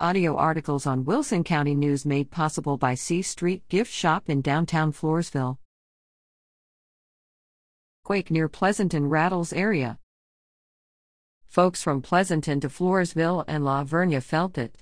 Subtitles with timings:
[0.00, 4.92] Audio articles on Wilson County News made possible by C Street Gift Shop in downtown
[4.92, 5.58] Floresville.
[8.02, 10.00] Quake near Pleasanton rattles area.
[11.46, 14.76] Folks from Pleasanton to Floresville and La Vernia felt it.